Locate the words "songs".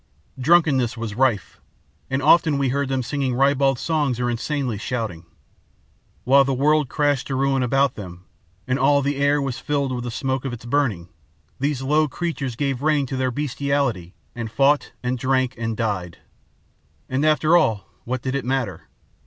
3.77-4.19